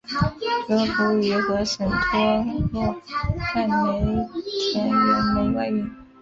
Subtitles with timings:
[0.67, 4.27] 主要服务于和什托洛盖煤
[4.71, 5.91] 田原煤外运。